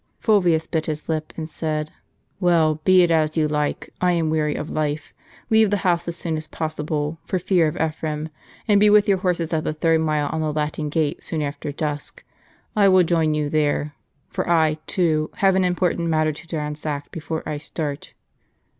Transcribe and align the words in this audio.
Fulvius 0.19 0.65
bit 0.65 0.87
his 0.87 1.07
lip, 1.07 1.31
and 1.37 1.47
said," 1.47 1.91
Well, 2.39 2.81
be 2.85 3.03
it 3.03 3.11
as 3.11 3.37
you 3.37 3.47
like, 3.47 3.93
I 4.01 4.13
am 4.13 4.31
weary 4.31 4.55
of 4.55 4.67
life. 4.67 5.13
Leave 5.51 5.69
the 5.69 5.77
house 5.85 6.07
as 6.07 6.15
soon 6.15 6.37
as 6.37 6.47
possible, 6.47 7.19
for 7.23 7.37
fear 7.37 7.67
of 7.67 7.77
Ephraim, 7.79 8.29
and 8.67 8.79
be 8.79 8.89
with 8.89 9.07
your 9.07 9.19
horses 9.19 9.53
at 9.53 9.63
the 9.63 9.73
third 9.73 10.01
mile 10.01 10.27
on 10.31 10.41
the 10.41 10.51
Latin 10.51 10.89
gate 10.89 11.21
soon 11.21 11.43
after 11.43 11.71
dusk. 11.71 12.23
I 12.75 12.87
will 12.87 13.03
join 13.03 13.35
you 13.35 13.47
there. 13.47 13.93
For 14.29 14.49
I, 14.49 14.79
too, 14.87 15.29
have 15.35 15.55
an 15.55 15.63
important 15.63 16.09
matter 16.09 16.31
to 16.33 16.47
transact 16.47 17.11
before 17.11 17.47
I 17.47 17.57
start." 17.57 18.13